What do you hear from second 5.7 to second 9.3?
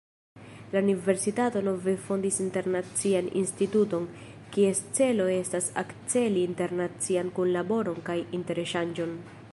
akceli internacian kunlaboron kaj interŝanĝon.